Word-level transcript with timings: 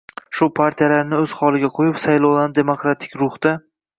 shu 0.37 0.45
partiyalarni 0.59 1.19
o‘z 1.25 1.35
holiga 1.41 1.69
qo‘yib, 1.79 2.01
saylovlarni 2.05 2.57
demokratik 2.61 3.15
ruhda 3.25 3.55